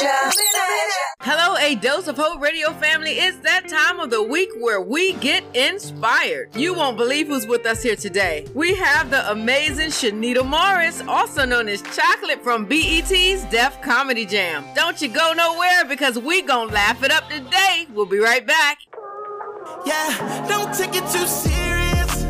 [0.00, 3.12] Hello, a dose of hope radio family.
[3.12, 6.54] It's that time of the week where we get inspired.
[6.54, 8.46] You won't believe who's with us here today.
[8.54, 14.64] We have the amazing Chinnita Morris, also known as Chocolate from BET's Def Comedy Jam.
[14.76, 17.88] Don't you go nowhere because we gonna laugh it up today.
[17.92, 18.78] We'll be right back.
[19.84, 22.22] Yeah, don't take it too serious.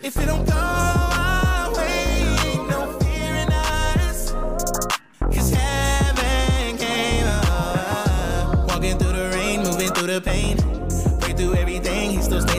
[0.00, 0.67] If it don't go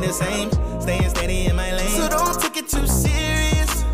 [0.09, 0.49] the same.
[0.81, 1.87] Staying steady in my lane.
[1.89, 3.85] So don't take it too serious.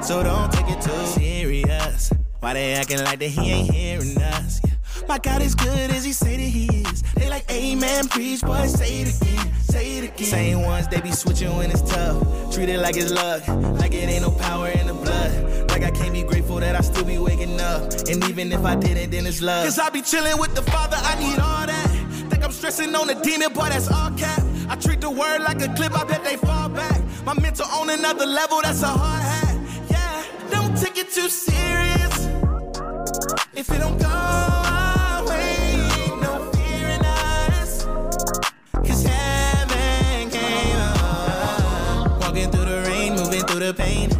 [0.00, 2.10] So don't take it too serious.
[2.40, 4.60] Why they acting like that he ain't hearing us?
[4.64, 5.06] Yeah.
[5.06, 7.02] My God is good as he say that he is.
[7.16, 10.26] They like, amen, preach, boy, say it again, say it again.
[10.26, 12.22] Same ones, they be switching when it's tough.
[12.54, 13.46] Treat it like it's luck,
[13.78, 15.70] like it ain't no power in the blood.
[15.70, 17.82] Like I can't be grateful that I still be waking up.
[18.08, 19.64] And even if I didn't, then it's love.
[19.64, 21.88] Cause I be chilling with the Father, I need all that.
[22.30, 24.42] Think I'm stressing on the demon, boy, that's all cap.
[24.70, 27.00] I treat the word like a clip, I bet they fall back.
[27.24, 29.56] My mental on another level, that's a hard hat.
[29.90, 32.28] Yeah, don't take it too serious.
[33.54, 35.80] If it don't go our way,
[36.20, 37.84] no fear in us.
[38.86, 42.20] Cause heaven came up.
[42.20, 44.10] Walking through the rain, moving through the pain.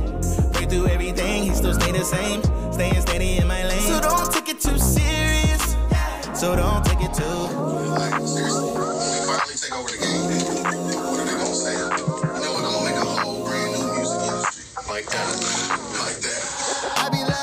[0.53, 2.43] Break through everything, he still stay the same.
[2.73, 3.81] Staying steady in my lane.
[3.81, 5.77] So don't take it too serious.
[6.35, 7.49] So don't take it too.
[8.27, 8.79] Seriously, we
[9.27, 10.08] finally take over the game,
[14.99, 15.79] Like that.
[16.01, 17.38] Like that.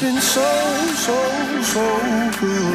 [0.00, 1.18] So so,
[1.62, 1.86] so
[2.40, 2.74] good.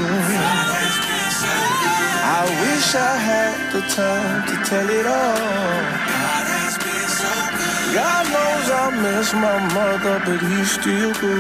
[2.22, 6.20] I wish I had the time to tell it all.
[7.94, 11.40] God knows I miss my mother, but he's still good.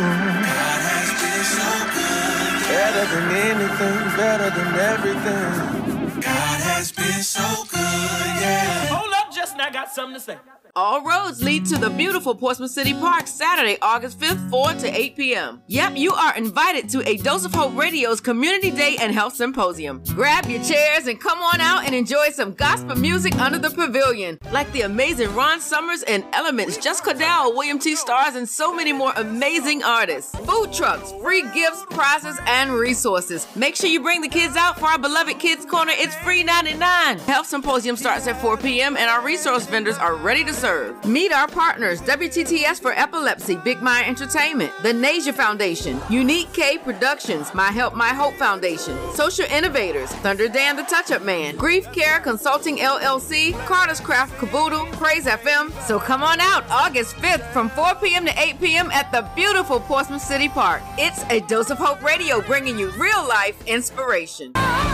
[2.68, 6.22] Better than anything, better than everything.
[6.22, 8.88] God has been so good, yeah.
[8.88, 10.38] Hold up, Justin, I got something to say.
[10.75, 15.16] All roads lead to the beautiful Portsmouth City Park Saturday, August 5th, 4 to 8
[15.16, 15.62] p.m.
[15.68, 20.04] Yep, you are invited to a Dose of Hope Radio's Community Day and Health Symposium.
[20.13, 24.38] Grab your chairs and come on out and enjoy some gospel music under the pavilion,
[24.51, 27.95] like the amazing Ron Summers and Elements, Just Cadell, William T.
[27.95, 30.36] Stars, and so many more amazing artists.
[30.39, 33.48] Food trucks, free gifts, prizes, and resources.
[33.56, 35.94] Make sure you bring the kids out for our beloved Kids Corner.
[35.95, 37.19] It's free 99.
[37.19, 38.95] Health Symposium starts at 4 p.m.
[38.98, 41.06] and our resource vendors are ready to serve.
[41.06, 47.53] Meet our partners WTTS for Epilepsy, Big Mind Entertainment, the Nasia Foundation, Unique K Productions,
[47.53, 52.19] My Help My Hope Foundation, Social Innovators, Thunder Dan the Touch Up Man, Grief Care
[52.19, 55.71] Consulting LLC, Carter's Craft Caboodle, Praise FM.
[55.88, 58.25] So come on out August 5th from 4 p.m.
[58.25, 58.91] to 8 p.m.
[58.91, 60.81] at the beautiful Portsmouth City Park.
[60.97, 64.51] It's a dose of hope radio bringing you real life inspiration.
[64.56, 64.89] Ah,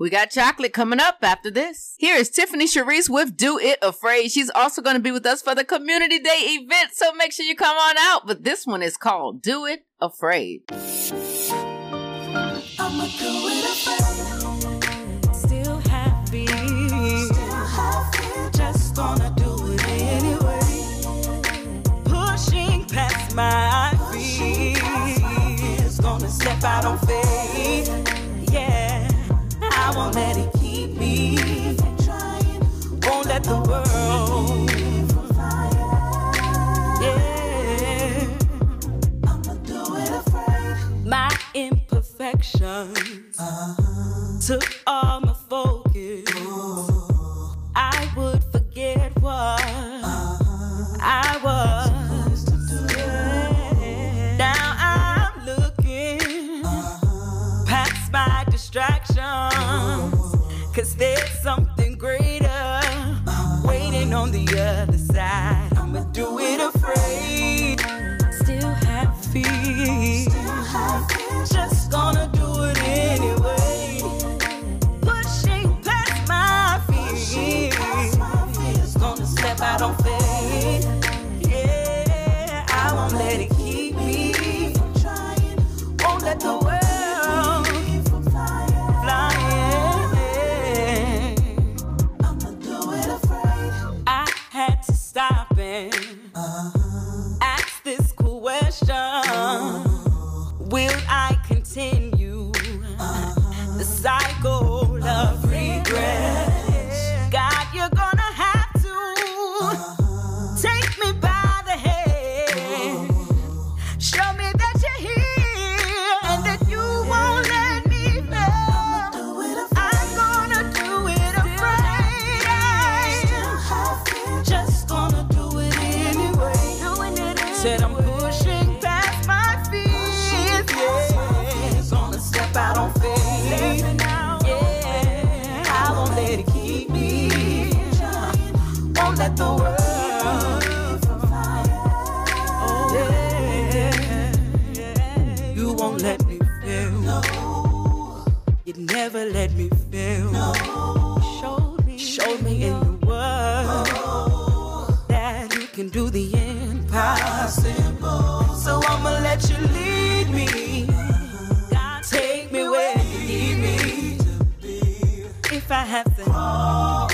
[0.00, 1.94] We got chocolate coming up after this.
[1.98, 4.30] Here is Tiffany Sharice with Do It Afraid.
[4.30, 7.44] She's also going to be with us for the Community Day event, so make sure
[7.44, 8.26] you come on out.
[8.26, 10.62] But this one is called Do It Afraid.
[10.70, 10.78] I'ma
[13.18, 15.34] do it afraid.
[15.34, 16.46] Still happy.
[18.56, 20.60] Just gonna do it anyway.
[22.04, 23.92] Pushing past my.
[26.00, 27.29] Gonna step out on faith.
[33.30, 34.70] Let the world.
[37.00, 38.26] Yeah.
[41.04, 44.40] My imperfections uh-huh.
[44.46, 44.79] took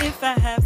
[0.06, 0.65] if I have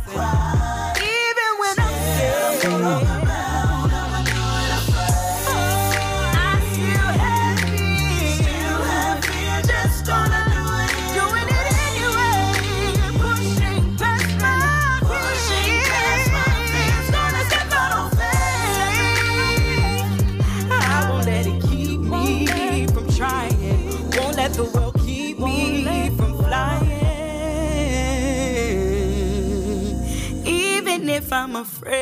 [31.32, 32.00] I'm afraid.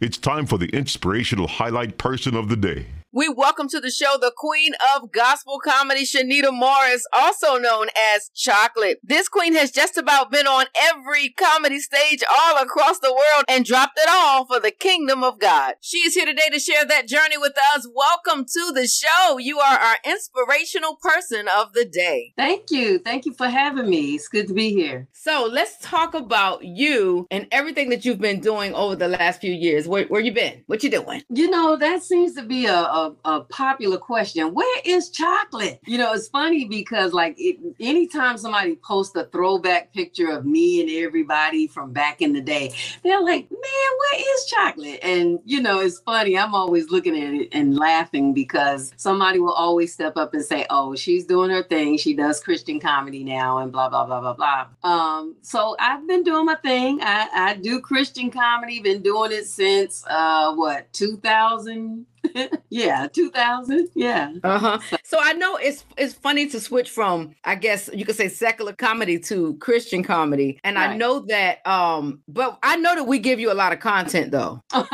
[0.00, 2.86] It's time for the inspirational highlight person of the day.
[3.18, 8.30] We welcome to the show the queen of gospel comedy, Chinnita Morris, also known as
[8.32, 9.00] Chocolate.
[9.02, 13.64] This queen has just about been on every comedy stage all across the world and
[13.64, 15.74] dropped it all for the kingdom of God.
[15.80, 17.88] She is here today to share that journey with us.
[17.92, 19.38] Welcome to the show.
[19.38, 22.34] You are our inspirational person of the day.
[22.36, 23.00] Thank you.
[23.00, 24.14] Thank you for having me.
[24.14, 25.08] It's good to be here.
[25.12, 29.52] So let's talk about you and everything that you've been doing over the last few
[29.52, 29.88] years.
[29.88, 30.62] Where, where you been?
[30.66, 31.24] What you doing?
[31.28, 34.54] You know, that seems to be a, a, a popular question.
[34.54, 35.80] Where is chocolate?
[35.86, 40.80] You know, it's funny because like it, anytime somebody posts a throwback picture of me
[40.80, 42.72] and everybody from back in the day,
[43.02, 45.00] they're like, man, where is chocolate?
[45.02, 46.36] And you know, it's funny.
[46.38, 50.66] I'm always looking at it and laughing because somebody will always step up and say,
[50.70, 51.98] oh, she's doing her thing.
[51.98, 54.66] She does Christian comedy now and blah, blah, blah, blah, blah.
[54.82, 57.00] Um, so I've been doing my thing.
[57.02, 62.06] I, I do Christian comedy, been doing it since uh what 2000
[62.70, 64.32] yeah 2000 yeah.
[64.44, 64.78] Uh-huh.
[65.04, 68.72] So i know it's it's funny to switch from i guess you could say secular
[68.72, 70.60] comedy to christian comedy.
[70.64, 70.90] And right.
[70.90, 74.30] i know that um but i know that we give you a lot of content
[74.32, 74.62] though.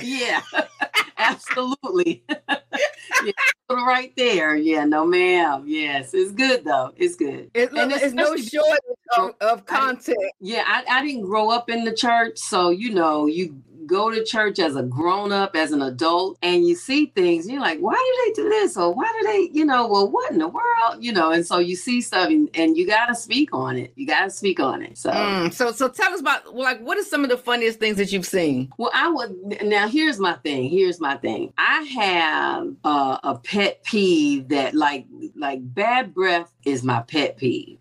[0.00, 0.40] Yeah
[1.18, 2.24] absolutely.
[3.24, 3.32] Yeah,
[3.70, 4.56] right there.
[4.56, 5.64] Yeah no ma'am.
[5.66, 6.92] Yes it's good though.
[6.96, 7.50] It's good.
[7.54, 8.78] It, and it's, it's no shortage
[9.16, 10.18] of, of content.
[10.20, 14.10] I, yeah I, I didn't grow up in the church so you know you go
[14.10, 17.78] to church as a grown up, as an adult, and you see things, you're like,
[17.78, 18.76] why do they do this?
[18.76, 20.96] Or why do they, you know, well, what in the world?
[21.00, 23.92] You know, and so you see stuff and, and you got to speak on it.
[23.96, 24.98] You got to speak on it.
[24.98, 27.96] So, mm, so, so tell us about, like, what are some of the funniest things
[27.96, 28.72] that you've seen?
[28.78, 30.68] Well, I would, now here's my thing.
[30.68, 31.52] Here's my thing.
[31.58, 37.78] I have uh, a pet peeve that, like, like bad breath is my pet peeve.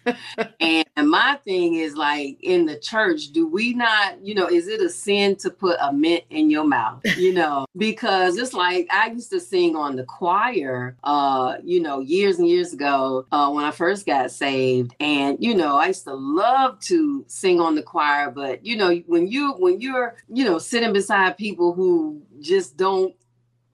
[0.60, 4.82] and my thing is like in the church, do we not, you know, is it
[4.82, 7.02] a sin to put a mint in your mouth?
[7.18, 12.00] You know, because it's like I used to sing on the choir, uh, you know,
[12.00, 14.96] years and years ago uh, when I first got saved.
[15.00, 18.96] And, you know, I used to love to sing on the choir, but you know,
[19.08, 23.16] when you when you're, you know, sitting beside people who just don't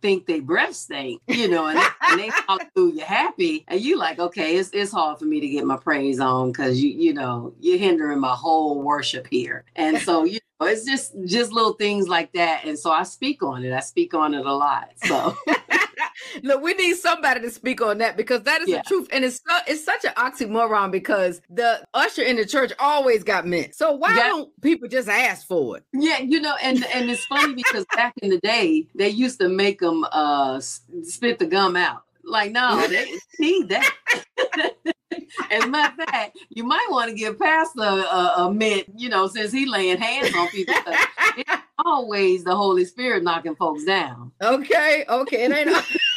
[0.08, 4.20] think they breath stink, you know, and, they and they hallelujah happy, and you like,
[4.20, 7.54] okay, it's it's hard for me to get my praise on because you you know
[7.60, 12.08] you're hindering my whole worship here, and so you know it's just just little things
[12.08, 13.74] like that, and so I speak on it.
[13.74, 14.92] I speak on it a lot.
[15.04, 15.36] So.
[16.44, 18.78] Look, we need somebody to speak on that because that is yeah.
[18.78, 23.24] the truth, and it's it's such an oxymoron because the usher in the church always
[23.24, 23.76] got mint.
[23.76, 24.28] So why yeah.
[24.28, 25.84] don't people just ask for it?
[25.94, 29.50] Yeah, you know, and and it's funny because back in the day they used to
[29.50, 32.04] make them uh spit the gum out.
[32.24, 33.06] Like, no, they
[33.40, 33.94] need that.
[35.50, 39.10] As a matter of fact, you might want to give Pastor a, a mint, you
[39.10, 40.76] know, since he laying hands on people.
[41.86, 44.32] Always the Holy Spirit knocking folks down.
[44.42, 45.46] Okay, okay.
[45.46, 45.70] It ain't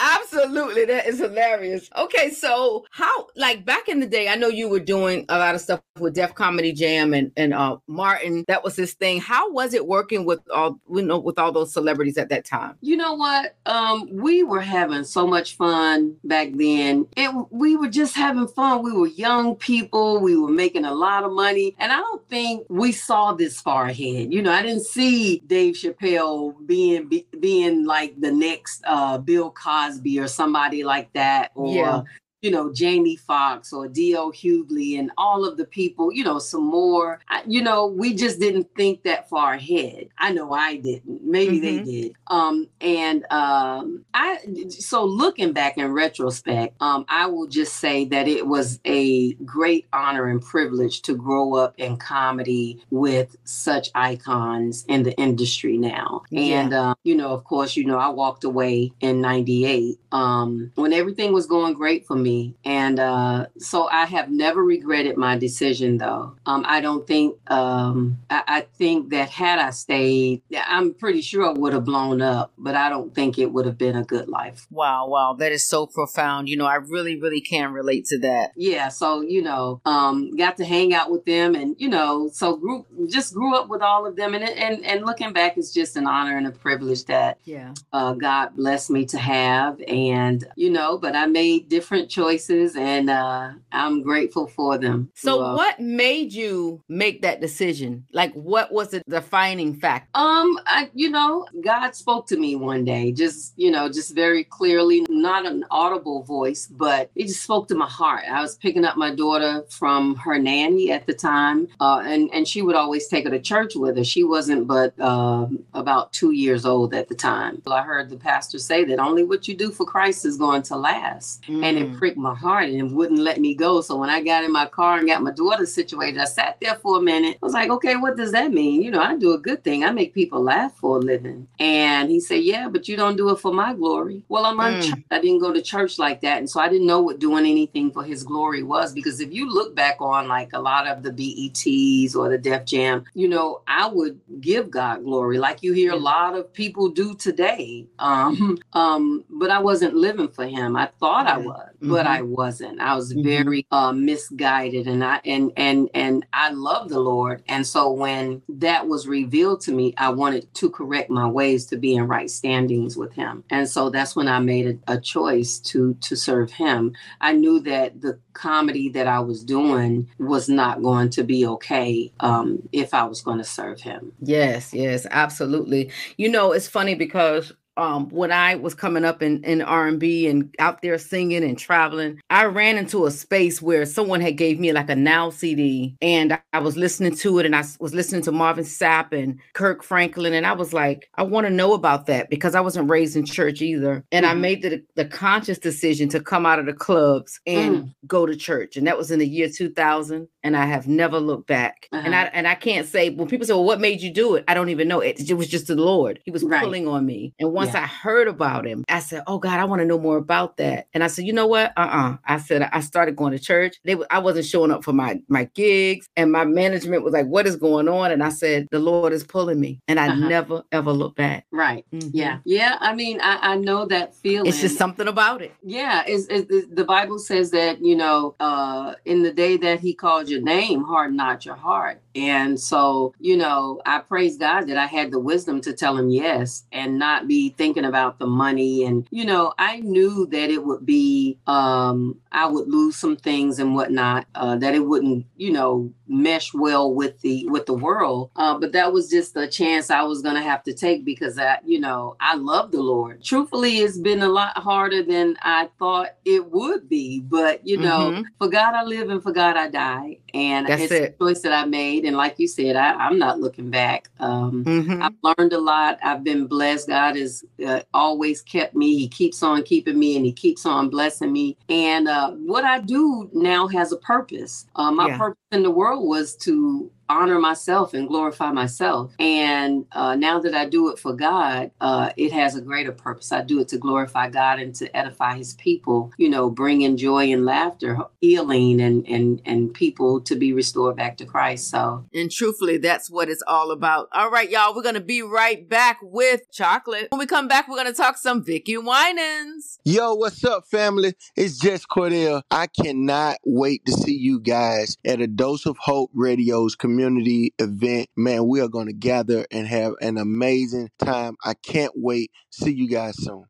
[0.00, 0.86] Absolutely.
[0.86, 1.88] That is hilarious.
[1.96, 5.54] Okay, so how like back in the day, I know you were doing a lot
[5.54, 8.44] of stuff with Def Comedy Jam and, and uh Martin.
[8.48, 9.20] That was his thing.
[9.20, 12.76] How was it working with all you know with all those celebrities at that time?
[12.80, 13.56] You know what?
[13.66, 17.06] Um, we were having so much fun back then.
[17.16, 18.82] It we were just having fun.
[18.82, 22.66] We were young people, we were making a lot of money, and I don't think
[22.70, 24.32] we saw this far ahead.
[24.32, 29.50] You know, I didn't see Dave Chappelle being be, being like the next uh Bill
[29.50, 32.02] Cosby or somebody like that, or yeah
[32.42, 34.32] you know, Jamie Foxx or D.L.
[34.32, 37.20] Hughley and all of the people, you know, some more.
[37.28, 40.08] I, you know, we just didn't think that far ahead.
[40.18, 41.22] I know I didn't.
[41.22, 41.84] Maybe mm-hmm.
[41.84, 42.12] they did.
[42.28, 44.38] Um, and um, I,
[44.70, 49.86] so looking back in retrospect, um, I will just say that it was a great
[49.92, 56.22] honor and privilege to grow up in comedy with such icons in the industry now.
[56.30, 56.60] Yeah.
[56.60, 60.94] And, uh, you know, of course, you know, I walked away in 98 um, when
[60.94, 62.54] everything was going great for me me.
[62.64, 66.36] And uh, so I have never regretted my decision, though.
[66.46, 71.50] Um, I don't think, um, I, I, think that had I stayed, I'm pretty sure
[71.50, 74.28] it would have blown up, but I don't think it would have been a good
[74.28, 74.66] life.
[74.70, 75.34] Wow, wow.
[75.38, 76.48] That is so profound.
[76.48, 78.52] You know, I really, really can relate to that.
[78.56, 78.88] Yeah.
[78.88, 82.86] So, you know, um, got to hang out with them and, you know, so grew,
[83.08, 84.34] just grew up with all of them.
[84.34, 87.74] And, and, and looking back, it's just an honor and a privilege that yeah.
[87.92, 89.80] uh, God blessed me to have.
[89.86, 95.10] And, you know, but I made different choices choices and uh, I'm grateful for them.
[95.14, 98.06] So uh, what made you make that decision?
[98.12, 100.10] Like what was the defining factor?
[100.14, 104.44] Um I you know, God spoke to me one day, just, you know, just very
[104.44, 108.24] clearly, not an audible voice, but it just spoke to my heart.
[108.30, 112.46] I was picking up my daughter from her nanny at the time, uh, and, and
[112.48, 114.04] she would always take her to church with her.
[114.04, 117.62] She wasn't but um about two years old at the time.
[117.66, 120.76] I heard the pastor say that only what you do for Christ is going to
[120.76, 121.44] last.
[121.48, 121.98] And it Mm.
[122.10, 123.80] Pricked my heart and wouldn't let me go.
[123.80, 126.74] So when I got in my car and got my daughter situated, I sat there
[126.74, 127.38] for a minute.
[127.40, 128.82] I was like, okay, what does that mean?
[128.82, 129.84] You know, I do a good thing.
[129.84, 131.46] I make people laugh for a living.
[131.60, 134.24] And he said, yeah, but you don't do it for my glory.
[134.28, 135.04] Well, I'm Mm.
[135.10, 136.38] I didn't go to church like that.
[136.38, 138.92] And so I didn't know what doing anything for his glory was.
[138.92, 142.66] Because if you look back on like a lot of the BETs or the Def
[142.66, 146.88] Jam, you know, I would give God glory like you hear a lot of people
[146.88, 147.86] do today.
[147.98, 150.76] Um, um, but I wasn't living for him.
[150.76, 152.10] I thought I was, but Mhm.
[152.18, 152.80] I wasn't.
[152.80, 153.24] I was Mhm.
[153.24, 157.42] very uh, misguided, and I and and and I love the Lord.
[157.48, 161.76] And so when that was revealed to me, I wanted to correct my ways to
[161.76, 163.44] be in right standings with Him.
[163.50, 166.94] And so that's when I made a, a choice to to serve Him.
[167.20, 172.12] I knew that the comedy that I was doing was not going to be okay
[172.20, 174.12] um, if I was going to serve Him.
[174.20, 175.90] Yes, yes, absolutely.
[176.16, 180.54] You know, it's funny because um when I was coming up in in R&B and
[180.58, 184.72] out there singing and traveling, I ran into a space where someone had gave me
[184.72, 188.22] like a Now CD and I, I was listening to it and I was listening
[188.22, 192.06] to Marvin Sapp and Kirk Franklin and I was like, I want to know about
[192.06, 194.04] that because I wasn't raised in church either.
[194.12, 194.40] And I Mhm.
[194.40, 198.76] made the the conscious decision to come out of the clubs and go to church.
[198.76, 201.88] And that was in the year 2000 and I have never looked back.
[202.04, 202.30] And I Uh-huh.
[202.34, 204.68] and I can't say when people say, "Well, what made you do it?" I don't
[204.70, 205.00] even know.
[205.00, 206.20] It, it was just the Lord.
[206.24, 206.60] He was Right.
[206.62, 207.32] pulling on me.
[207.38, 207.82] And once Yeah.
[207.82, 210.86] I heard about him, I said, "Oh God, I want to know more about that."
[210.94, 211.72] And I said, "You know what?
[211.76, 213.76] Uh-uh." I said I started going to church.
[213.84, 217.46] They I wasn't showing up for my my gigs, and my management was like, "What
[217.46, 220.28] is going on?" And I said, "The Lord is pulling me," and I Uh-huh.
[220.28, 221.46] never ever looked back.
[221.52, 221.84] Right.
[221.94, 222.10] Mhm.
[222.12, 222.38] Yeah.
[222.44, 222.76] Yeah.
[222.80, 224.46] I mean, I, I know that feeling.
[224.48, 225.52] It's just something about it.
[225.62, 229.94] Yeah, it's, it's- the Bible says that you know, uh, in the day that He
[229.94, 232.00] called your name, harden not your heart.
[232.16, 236.10] And so, you know, I praise God that I had the wisdom to tell Him
[236.10, 238.86] yes, and not be thinking about the money.
[238.86, 243.58] And you know, I knew that it would be, um, I would lose some things
[243.58, 244.26] and whatnot.
[244.34, 248.30] Uh, that it wouldn't, you know, mesh well with the with the world.
[248.36, 251.58] Uh, but that was just a chance I was gonna have to take because I,
[251.64, 253.22] you know, I love the Lord.
[253.22, 257.20] Truthfully, it's been a lot harder than I thought it would be.
[257.20, 258.24] But you know, Mhm.
[258.38, 260.18] for God I live and for God I die.
[260.34, 261.16] And That's it's it.
[261.20, 262.04] a choice that I made.
[262.04, 264.10] And like you said, I, I'm not looking back.
[264.20, 265.02] Um, Mhm.
[265.02, 265.98] I've learned a lot.
[266.02, 266.88] I've been blessed.
[266.88, 268.96] God has uh, always kept me.
[268.96, 271.56] He keeps on keeping me and He keeps on blessing me.
[271.68, 274.66] And uh, what I do now has a purpose.
[274.76, 275.18] Uh, my Yeah.
[275.18, 279.12] purpose in the world was to honor myself and glorify myself.
[279.18, 283.32] And uh, now that I do it for God, uh, it has a greater purpose.
[283.32, 286.12] I do it to glorify God and to edify His people.
[286.18, 291.16] You know, bringing joy and laughter, healing, and and and people to be restored back
[291.18, 291.68] to Christ.
[291.68, 294.08] So And truthfully, that's what it's all about.
[294.12, 297.08] All right, y'all, we're going to be right back with chocolate.
[297.10, 299.80] When we come back, we're going to talk some Vickie Winans.
[299.84, 301.14] Yo, what's up, family?
[301.34, 302.42] It's Jess Cordell.
[302.50, 308.08] I cannot wait to see you guys at a Dose of Hope Radio's community event.
[308.16, 311.36] Man, we are going to gather and have an amazing time.
[311.44, 312.30] I can't wait.
[312.50, 313.44] See you guys soon.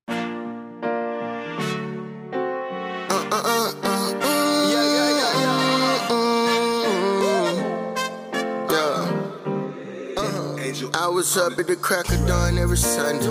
[11.00, 13.24] I was up at the crack of dawn every Sunday,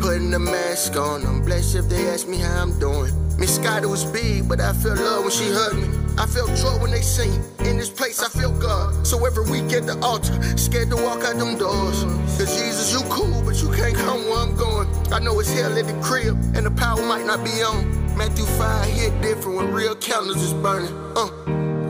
[0.00, 1.24] putting the mask on.
[1.24, 3.12] I'm blessed if they ask me how I'm doing.
[3.38, 5.86] Miss Scotty was big, but I felt love when she hugged me.
[6.18, 7.30] I felt joy when they sing.
[7.60, 9.06] In this place, I feel God.
[9.06, 12.02] So every week at the altar, scared to walk out them doors.
[12.34, 14.88] Cause Jesus, you cool, but you can't come where I'm going.
[15.12, 18.18] I know it's hell at the crib, and the power might not be on.
[18.18, 20.92] Matthew 5 hit different when real candles is burning.
[21.14, 21.28] Uh,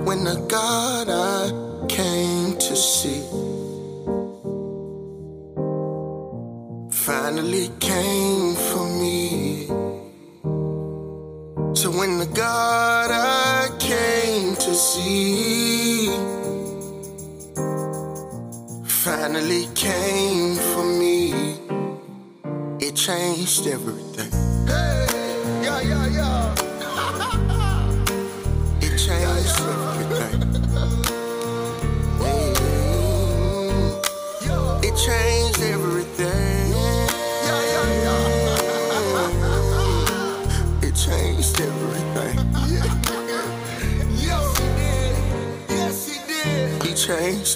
[0.05, 3.54] when the God I came to see
[7.05, 9.67] finally came for me.
[11.75, 16.07] So when the God I came to see
[18.87, 21.59] finally came for me,
[22.81, 24.31] it changed everything.
[24.67, 25.07] Hey,
[25.63, 26.55] yeah, yeah, yeah.
[28.87, 29.94] it changed everything.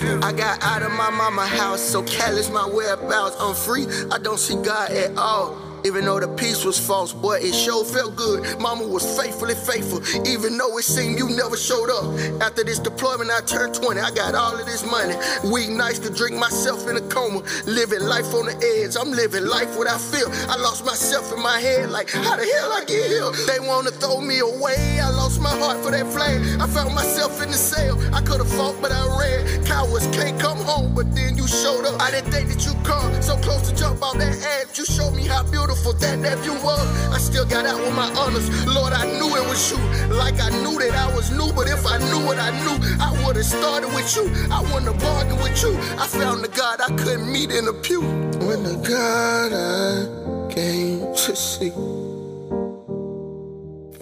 [0.00, 3.36] I got out of my mama house, so callous my whereabouts.
[3.40, 5.67] I'm free, I don't see God at all.
[5.88, 8.44] Even though the peace was false, boy, it sure felt good.
[8.60, 12.04] Mama was faithfully faithful, even though it seemed you never showed up.
[12.42, 13.98] After this deployment, I turned 20.
[13.98, 15.16] I got all of this money.
[15.50, 17.40] Weed nights to drink myself in a coma.
[17.64, 19.00] Living life on the edge.
[19.00, 20.28] I'm living life without fear.
[20.52, 23.32] I lost myself in my head, like, how the hell I get here?
[23.48, 25.00] They wanna throw me away.
[25.00, 26.60] I lost my heart for that flame.
[26.60, 27.96] I found myself in the cell.
[28.12, 29.64] I could have fought, but I ran.
[29.64, 31.96] Cowards can't come home, but then you showed up.
[31.98, 34.76] I didn't think that you come so close to jump out that ass.
[34.76, 36.86] You showed me how beautiful that nephew was.
[37.10, 38.48] I still got out with my honors.
[38.66, 39.78] Lord, I knew it was you.
[40.14, 43.10] Like I knew that I was new, but if I knew what I knew, I
[43.24, 44.30] would have started with you.
[44.50, 45.76] I wouldn't have bargained with you.
[45.98, 48.02] I found the God I couldn't meet in the pew.
[48.46, 51.72] When the God I came to see.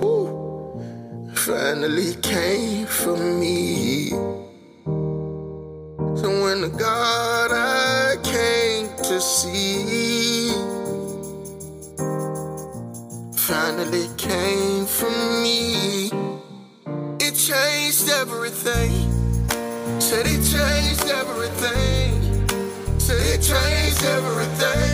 [0.02, 4.10] Ooh, finally came for me.
[6.20, 9.75] So when the God I came to see
[13.66, 15.10] finally came for
[15.42, 16.08] me,
[17.18, 18.92] it changed everything.
[20.00, 22.12] Said it changed everything.
[23.00, 24.85] Said it changed everything.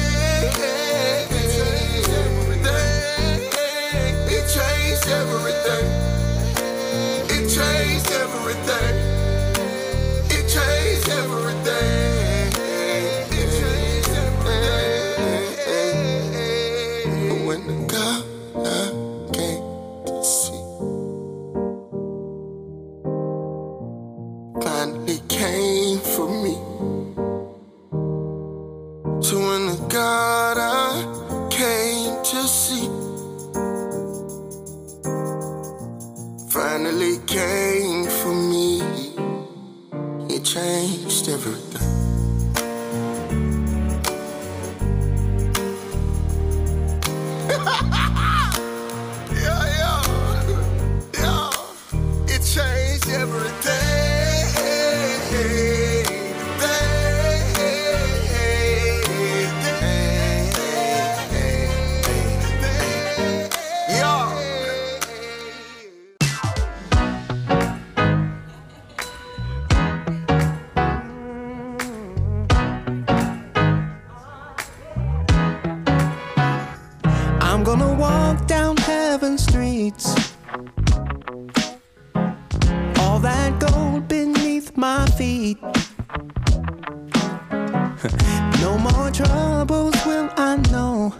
[88.60, 91.10] No more troubles will I know.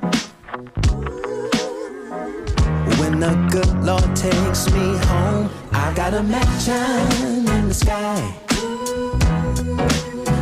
[2.99, 8.35] When the good Lord takes me home, I got a mansion in the sky.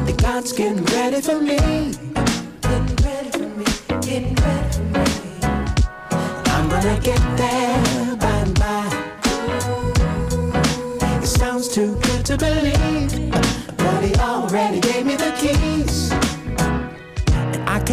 [0.07, 1.59] The God's getting ready for me.
[2.63, 3.65] Getting ready for me.
[4.01, 5.05] Getting ready for me.
[6.47, 8.87] I'm gonna get there by and by.
[11.23, 13.30] It sounds too good to believe,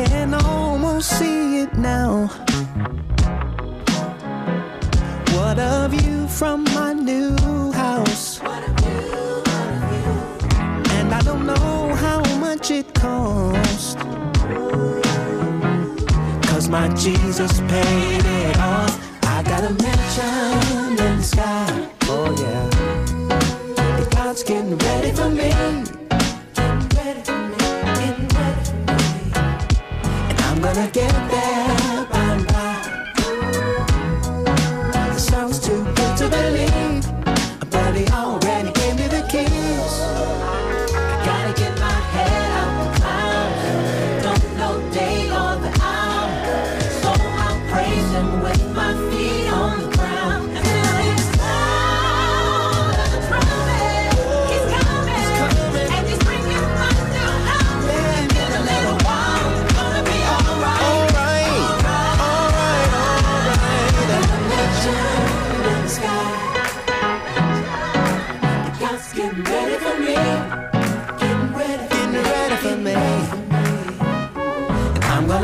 [0.06, 2.28] can almost see it now.
[5.34, 8.40] What a view from my new house.
[10.98, 13.98] And I don't know how much it cost.
[16.48, 18.94] Cause my Jesus paid it off.
[19.24, 21.90] I got a mansion in the sky.
[22.04, 22.70] Oh yeah.
[23.98, 25.87] The God's getting ready for me.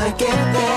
[0.04, 0.73] Gonna get there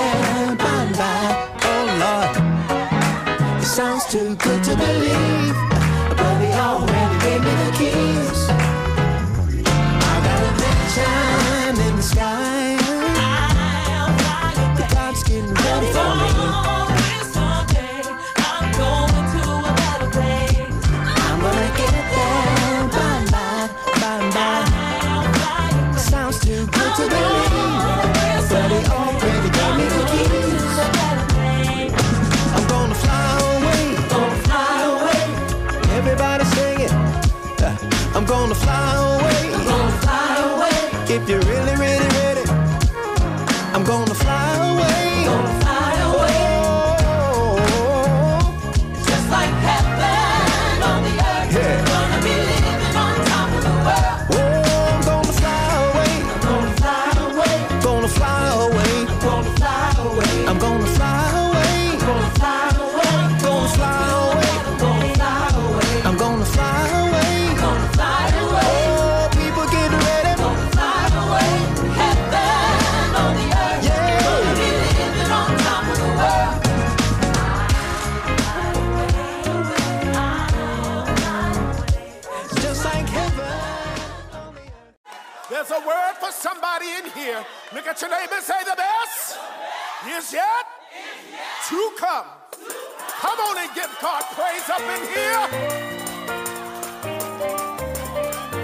[94.70, 95.48] Up in here.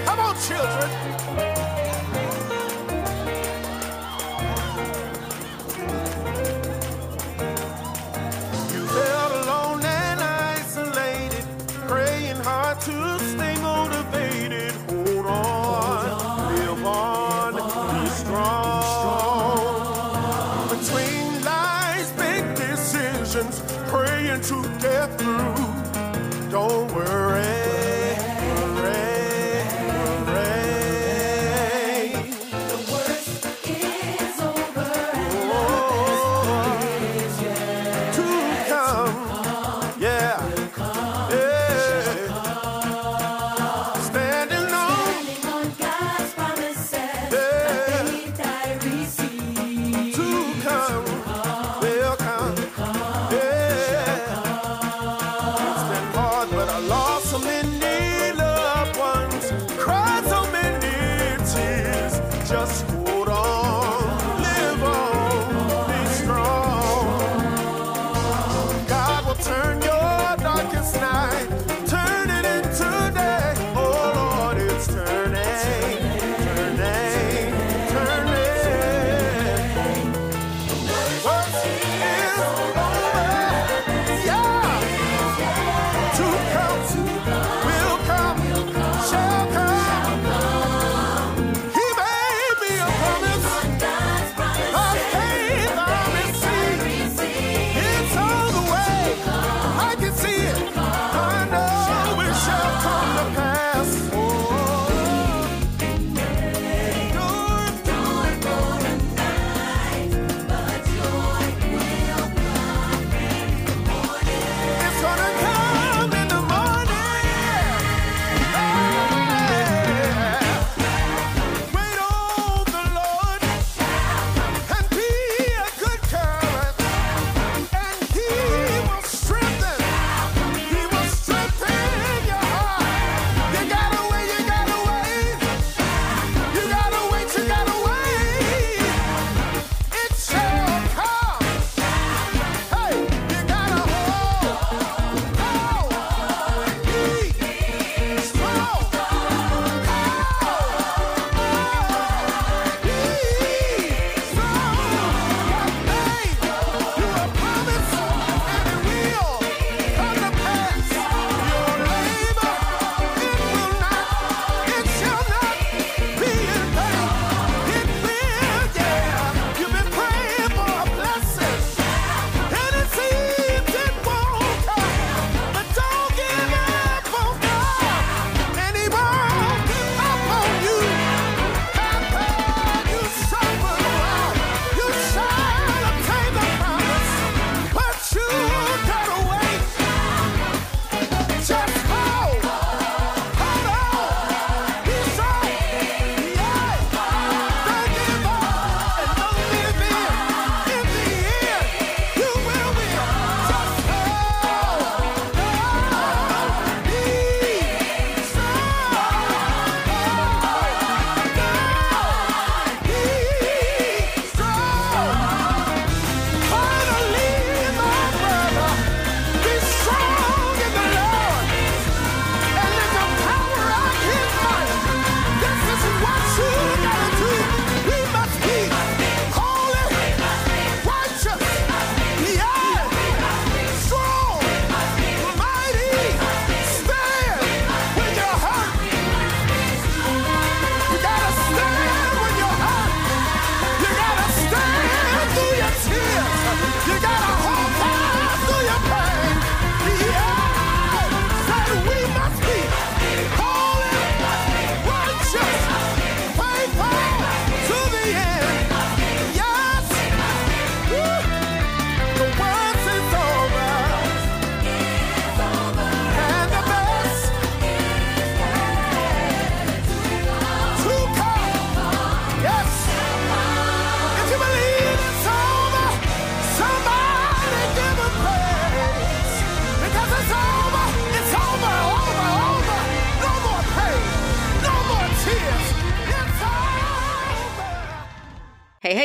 [0.04, 1.73] Come on, children.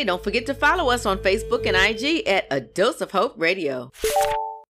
[0.10, 3.92] Don't forget to follow us on Facebook and IG at A Dose of Hope Radio.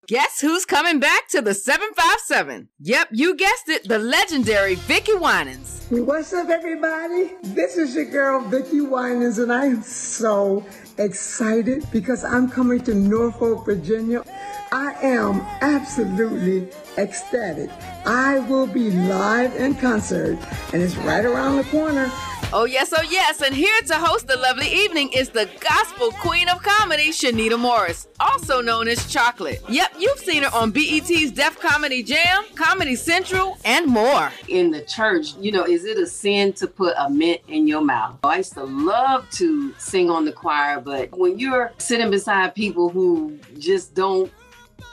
[0.08, 2.69] Guess who's coming back to the 757?
[2.80, 5.86] Yep, you guessed it, the legendary Vickie Winans.
[5.91, 7.36] What's up, everybody?
[7.43, 10.65] This is your girl, Vickie Winans, and I am so
[10.97, 14.23] excited because I'm coming to Norfolk, Virginia.
[14.71, 17.69] I am absolutely ecstatic.
[18.08, 20.39] I will be live in concert,
[20.73, 22.12] and it's right around the corner.
[22.54, 23.42] Oh, yes, oh, yes.
[23.42, 28.08] And here to host the lovely evening is the gospel queen of comedy, Chinnita Morris,
[28.22, 29.62] also known as Chocolate.
[29.68, 34.32] Yep, you've seen her on BET's Def Comedy Jam, Comedy Central, and more.
[34.48, 37.82] In the church, you know, is it a sin to put a mint in your
[37.82, 38.16] mouth?
[38.24, 42.88] I used to love to sing on the choir, but when you're sitting beside people
[42.88, 44.32] who just don't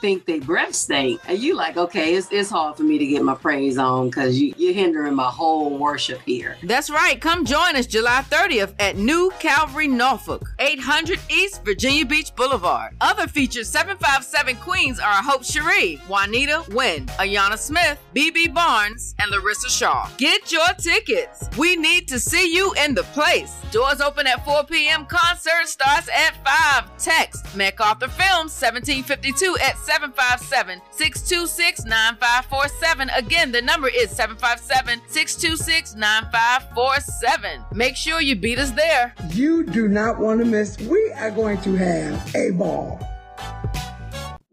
[0.01, 1.21] think they breath stink.
[1.27, 4.39] And you like, okay, it's, it's hard for me to get my praise on because
[4.39, 6.57] you, you're hindering my whole worship here.
[6.63, 7.19] That's right.
[7.19, 12.95] Come join us July 30th at New Calvary, Norfolk, 800 East Virginia Beach Boulevard.
[13.01, 19.69] Other features 757 Queens are Hope Cherie, Juanita Wynn, Ayana Smith, BB Barnes, and Larissa
[19.69, 20.09] Shaw.
[20.17, 21.49] Get your tickets.
[21.57, 23.55] We need to see you in the place.
[23.71, 25.05] Doors open at 4 p.m.
[25.05, 26.97] Concert starts at 5.
[26.97, 33.09] Text MacArthur Films 1752 at 757 626 9547.
[33.09, 37.63] Again, the number is 757 626 9547.
[37.73, 39.13] Make sure you beat us there.
[39.31, 40.77] You do not want to miss.
[40.79, 42.99] We are going to have a ball.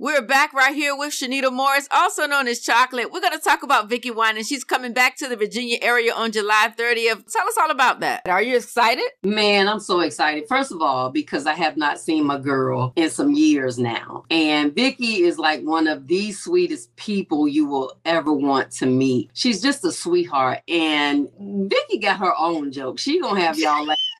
[0.03, 3.12] We're back right here with Chinnita Morris, also known as Chocolate.
[3.12, 6.12] We're going to talk about Vickie Wine, and she's coming back to the Virginia area
[6.12, 7.33] on July 30th.
[7.33, 8.23] Tell us all about that.
[8.27, 9.05] Are you excited?
[9.23, 10.49] Man, I'm so excited.
[10.49, 14.25] First of all, because I have not seen my girl in some years now.
[14.29, 19.31] And Vickie is like one of the sweetest people you will ever want to meet.
[19.35, 20.62] She's just a sweetheart.
[20.67, 22.99] And Vickie got her own joke.
[22.99, 24.12] She gonna have y'all laugh too.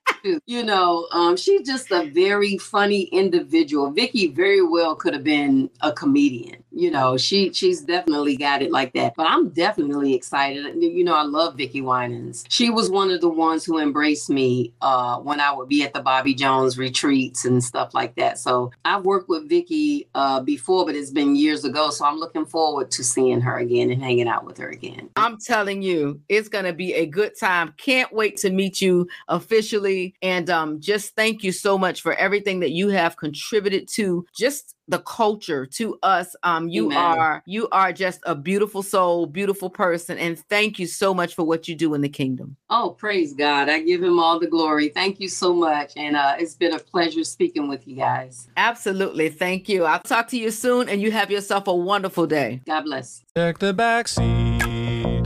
[0.45, 3.91] You know, um, she's just a very funny individual.
[3.91, 6.62] Vickie very well could have been a comedian.
[6.75, 9.13] You know, she she's definitely got it like that.
[9.15, 10.81] But I'm definitely excited.
[10.81, 12.45] You know, I love Vickie Winans.
[12.49, 15.93] She was one of the ones who embraced me uh, when I would be at
[15.93, 18.39] the Bobby Jones retreats and stuff like that.
[18.39, 21.89] So I've worked with Vickie uh, before, but it's been years ago.
[21.89, 25.09] So I'm looking forward to seeing her again and hanging out with her again.
[25.15, 27.73] I'm telling you, it's to be a good time.
[27.77, 30.15] Can't wait to meet you officially.
[30.21, 34.72] And um, just thank you so much for everything that you have contributed to just
[34.93, 36.97] the culture to us um you Amen.
[36.97, 41.43] are you are just a beautiful soul beautiful person and thank you so much for
[41.43, 43.69] what you do in the kingdom Oh, praise God.
[43.69, 44.89] I give him all the glory.
[44.89, 45.93] Thank you so much.
[45.95, 48.47] And uh, it's been a pleasure speaking with you guys.
[48.57, 52.61] absolutely thank you i'll talk to you soon and you have yourself a wonderful day
[52.65, 53.23] God bless.
[53.37, 55.23] Check the back seat.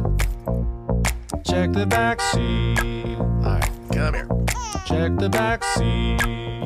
[1.46, 3.18] Check the back seat.
[3.18, 4.28] All right, come here.
[4.86, 6.47] Check the back seat.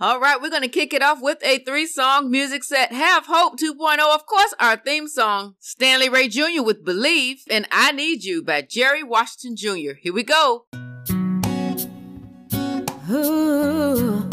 [0.00, 3.26] All right we're going to kick it off with a three song music set have
[3.26, 8.24] hope 2.0 of course our theme song stanley ray jr with believe and i need
[8.24, 10.64] you by jerry washington jr here we go
[13.12, 14.28] Ooh.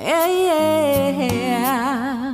[0.00, 2.27] Yeah, yeah.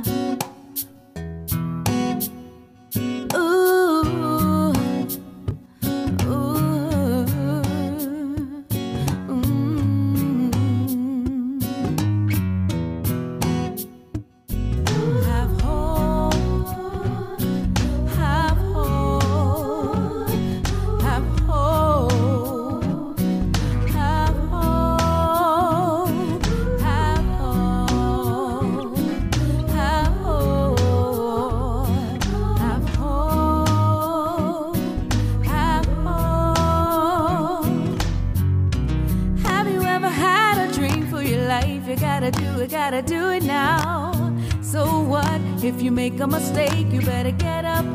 [46.25, 46.91] A mistake?
[46.91, 47.85] You better get up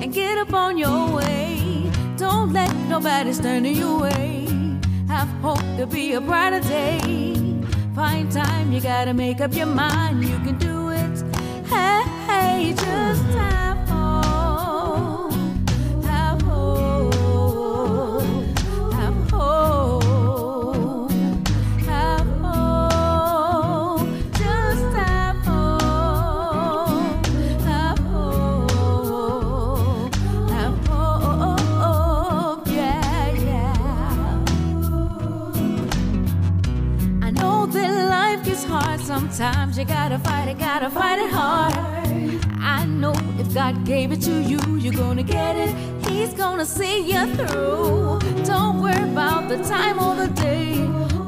[0.00, 1.90] and get up on your way.
[2.16, 4.46] Don't let nobody stand in your way.
[5.08, 7.00] Have hope to be a brighter day.
[7.94, 10.22] Find time, you gotta make up your mind.
[10.22, 11.16] You can do it.
[11.66, 13.59] Hey, hey just have
[43.90, 45.74] gave it to you, you're gonna get it.
[46.06, 48.20] He's gonna see you through.
[48.44, 50.76] Don't worry about the time or the day.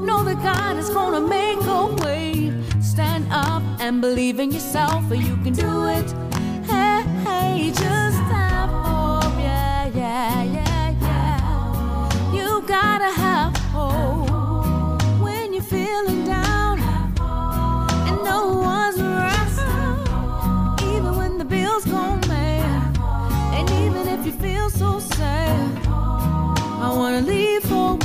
[0.09, 2.53] Know that God is gonna make a way.
[2.81, 6.32] Stand up and believe in yourself, or you can do it.
[25.25, 28.02] I wanna leave for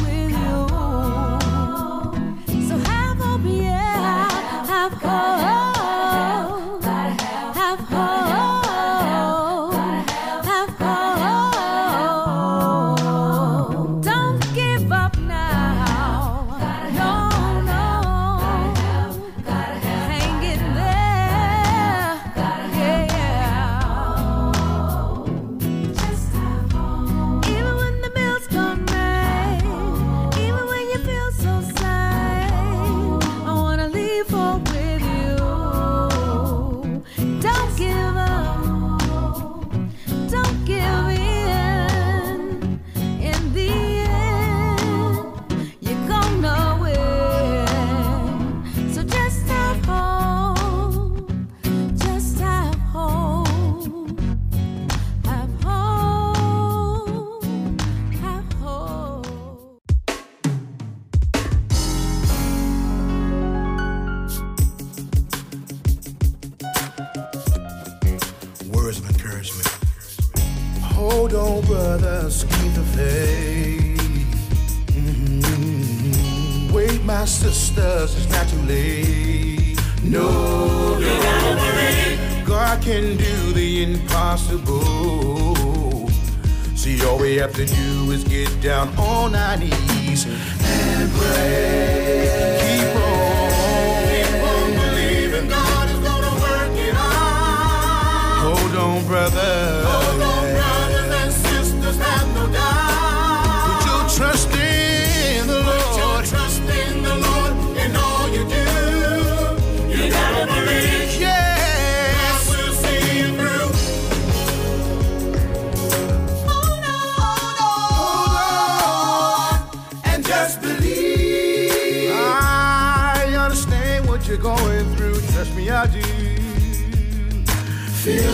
[88.68, 91.97] down on our knees and pray.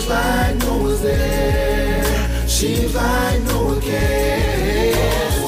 [0.04, 2.46] Seems like no one's there.
[2.46, 5.40] Seems like no one cares.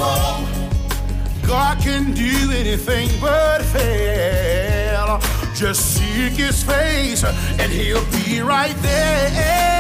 [1.46, 5.20] God can do anything but fail.
[5.54, 9.75] Just seek his face and he'll be right there.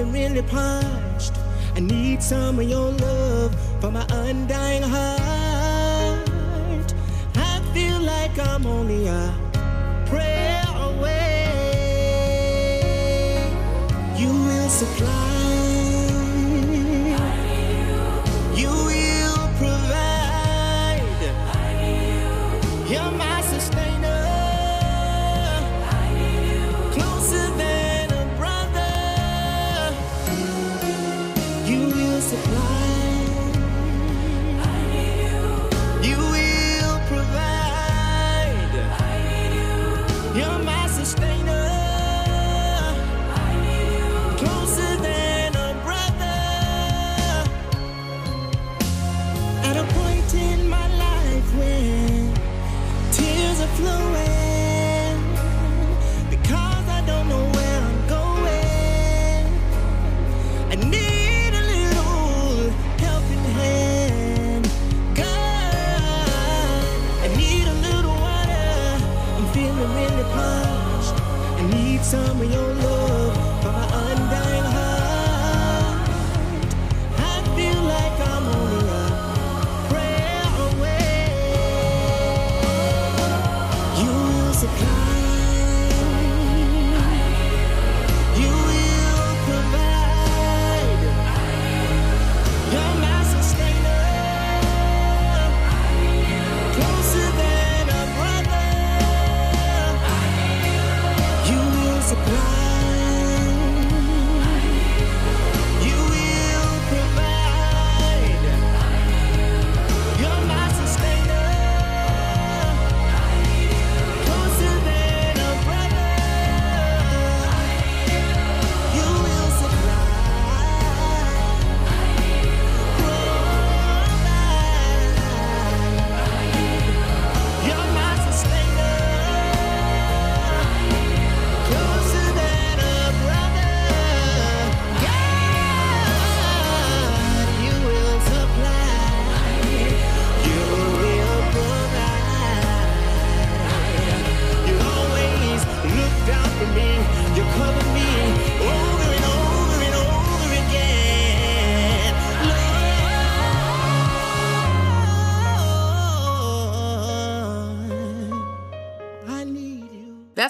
[0.00, 1.34] Feeling really parched.
[1.76, 6.24] I need some of your love for my undying heart.
[7.34, 9.34] I feel like I'm only a
[10.06, 11.52] prayer away.
[14.16, 15.29] You will supply.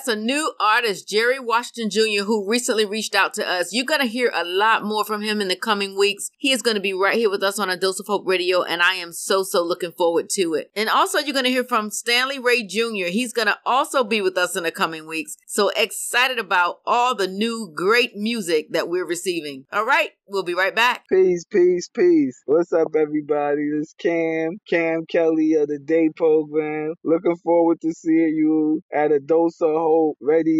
[0.01, 3.73] That's a new artist, Jerry Washington Jr., who recently reached out to us.
[3.73, 6.31] You're going to hear a lot more from him in the coming weeks.
[6.39, 8.63] He is going to be right here with us on a Dose of Hope Radio,
[8.63, 10.71] and I am so, so looking forward to it.
[10.77, 13.09] And also, you're going to hear from Stanley Ray Jr.
[13.11, 15.37] He's going to also be with us in the coming weeks.
[15.47, 19.65] So excited about all the new great music that we're receiving.
[19.73, 21.05] All right, we'll be right back.
[21.11, 22.43] Peace, peace, peace.
[22.47, 23.69] What's up, everybody?
[23.77, 26.95] This Cam, Cam Kelly of the Day Program.
[27.03, 30.60] Looking forward to seeing you at a Dose of Hope Radio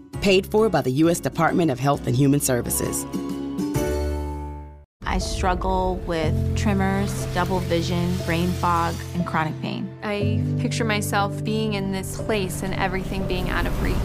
[0.21, 1.19] Paid for by the U.S.
[1.19, 3.07] Department of Health and Human Services.
[5.03, 9.91] I struggle with tremors, double vision, brain fog, and chronic pain.
[10.03, 13.95] I picture myself being in this place and everything being out of reach.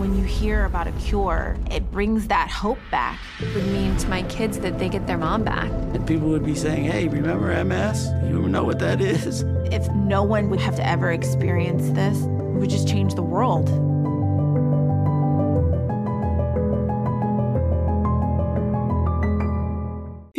[0.00, 3.20] When you hear about a cure, it brings that hope back.
[3.38, 5.70] It would mean to my kids that they get their mom back.
[5.70, 8.06] And people would be saying, hey, remember MS?
[8.24, 9.42] You know what that is?
[9.70, 13.91] If no one would have to ever experience this, it would just change the world.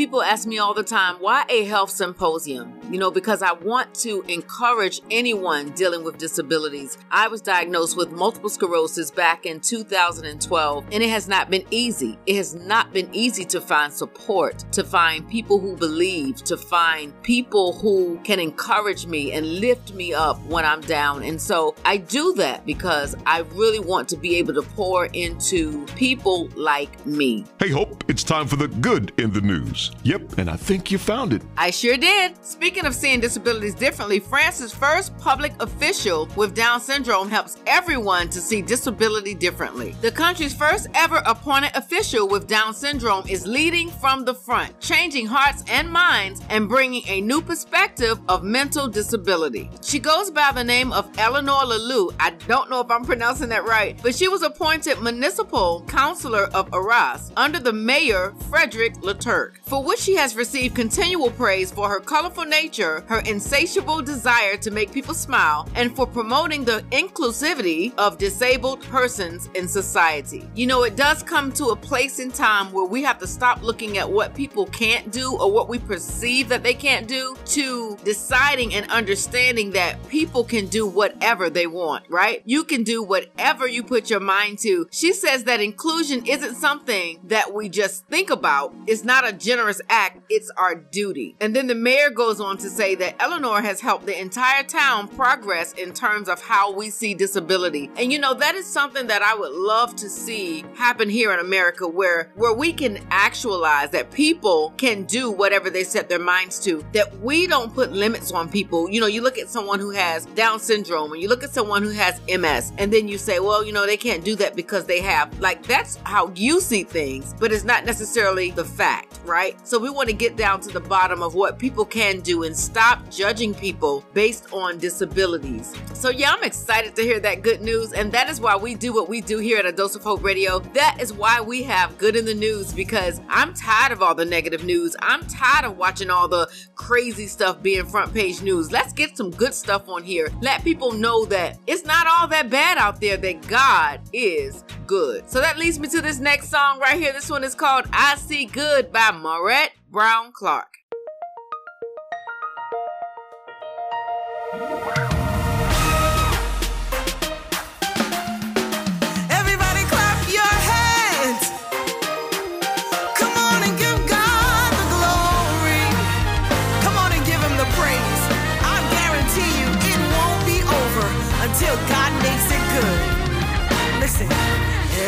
[0.03, 2.82] People ask me all the time, why a health symposium?
[2.93, 6.99] You know, because I want to encourage anyone dealing with disabilities.
[7.09, 12.19] I was diagnosed with multiple sclerosis back in 2012, and it has not been easy.
[12.27, 17.19] It has not been easy to find support, to find people who believe, to find
[17.23, 21.23] people who can encourage me and lift me up when I'm down.
[21.23, 25.83] And so I do that because I really want to be able to pour into
[25.95, 27.43] people like me.
[27.57, 29.91] Hey, Hope, it's time for the good in the news.
[30.03, 31.41] Yep, and I think you found it.
[31.57, 32.45] I sure did.
[32.45, 38.39] Speaking of seeing disabilities differently, France's first public official with Down syndrome helps everyone to
[38.41, 39.95] see disability differently.
[40.01, 45.27] The country's first ever appointed official with Down syndrome is leading from the front, changing
[45.27, 49.69] hearts and minds and bringing a new perspective of mental disability.
[49.81, 52.13] She goes by the name of Eleanor Laloux.
[52.19, 56.73] I don't know if I'm pronouncing that right, but she was appointed municipal councilor of
[56.73, 61.99] Arras under the mayor Frederick Leturque, for which she has received continual praise for her
[61.99, 62.62] colorful nature,
[63.07, 69.49] her insatiable desire to make people smile, and for promoting the inclusivity of disabled persons
[69.55, 70.47] in society.
[70.55, 73.61] You know, it does come to a place in time where we have to stop
[73.61, 77.97] looking at what people can't do or what we perceive that they can't do to
[78.03, 82.41] deciding and understanding that people can do whatever they want, right?
[82.45, 84.87] You can do whatever you put your mind to.
[84.91, 88.73] She says that inclusion isn't something that we just think about.
[88.87, 91.35] It's not a generous act, it's our duty.
[91.39, 95.07] And then the mayor goes on to say that Eleanor has helped the entire town
[95.07, 97.89] progress in terms of how we see disability.
[97.97, 101.39] And you know, that is something that I would love to see happen here in
[101.39, 106.59] America where where we can actualize that people can do whatever they set their minds
[106.61, 106.83] to.
[106.93, 108.89] That we don't put limits on people.
[108.89, 111.83] You know, you look at someone who has Down syndrome and you look at someone
[111.83, 114.85] who has MS and then you say, "Well, you know, they can't do that because
[114.85, 119.55] they have." Like that's how you see things, but it's not necessarily the fact, right?
[119.67, 122.55] So we want to get down to the bottom of what people can do and
[122.55, 125.73] stop judging people based on disabilities.
[125.93, 128.93] So yeah, I'm excited to hear that good news, and that is why we do
[128.93, 130.59] what we do here at A Dose of Hope Radio.
[130.59, 134.25] That is why we have good in the news because I'm tired of all the
[134.25, 134.95] negative news.
[134.99, 138.71] I'm tired of watching all the crazy stuff being front page news.
[138.71, 140.29] Let's get some good stuff on here.
[140.41, 145.29] Let people know that it's not all that bad out there, that God is good.
[145.29, 147.13] So that leads me to this next song right here.
[147.13, 150.82] This one is called I See Good by Maurette Brown Clark.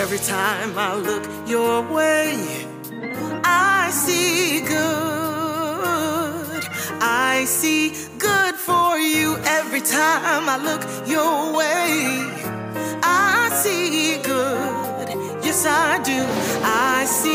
[0.06, 2.75] Every time I look your way,
[9.76, 12.32] every time I look your way.
[13.04, 15.10] I see good.
[15.44, 16.24] Yes, I do.
[16.64, 17.35] I see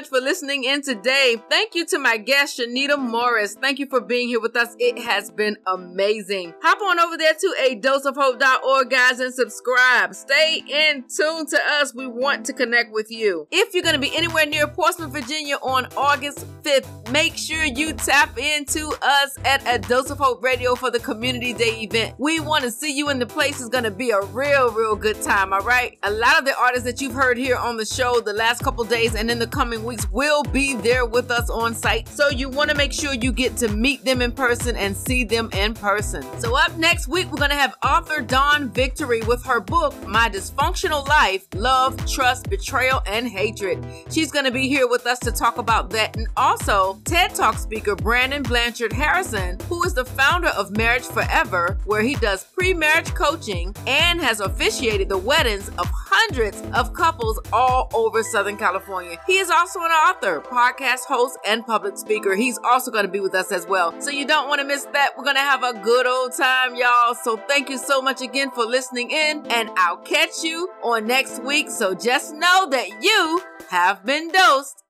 [0.00, 1.36] much for listening in today.
[1.50, 3.54] Thank you to my guest, Chinnita Morris.
[3.54, 4.74] Thank you for being here with us.
[4.78, 6.54] It has been amazing.
[6.62, 10.14] Hop on over there to a doseofhope.org, guys, and subscribe.
[10.14, 11.94] Stay in tune to us.
[11.94, 13.46] We want to connect with you.
[13.50, 17.92] If you're going to be anywhere near Portsmouth, Virginia on August 5th, make sure you
[17.92, 22.14] tap into us at a Dose of Hope Radio for the Community Day event.
[22.16, 23.60] We want to see you in the place.
[23.60, 25.98] It's going to be a real, real good time, all right?
[26.04, 28.82] A lot of the artists that you've heard here on the show the last couple
[28.84, 32.08] days and in the coming weeks will be there with us on site.
[32.08, 35.24] So you want to make sure you get to meet them in person and see
[35.24, 36.22] them in person.
[36.38, 40.28] So up next week, we're going to have author Dawn Victory with her book, My
[40.28, 43.84] Dysfunctional Life, Love, Trust, Betrayal, and Hatred.
[44.10, 46.16] She's going to be here with us to talk about that.
[46.16, 51.78] And also TED Talk speaker Brandon Blanchard Harrison, who is the founder of Marriage Forever,
[51.84, 57.90] where he does pre-marriage coaching and has officiated the weddings of hundreds of couples all
[57.94, 59.18] over Southern California.
[59.26, 62.34] He is also author, podcast host, and public speaker.
[62.34, 63.98] He's also going to be with us as well.
[64.00, 65.16] So you don't want to miss that.
[65.16, 67.14] We're going to have a good old time, y'all.
[67.14, 71.42] So thank you so much again for listening in, and I'll catch you on next
[71.42, 71.70] week.
[71.70, 74.84] So just know that you have been dosed.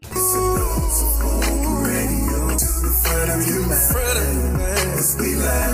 [5.18, 5.69] Be like